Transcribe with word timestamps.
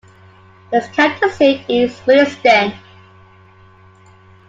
Its 0.71 0.87
county 0.95 1.29
seat 1.29 1.61
is 1.69 2.01
Williston. 2.07 2.73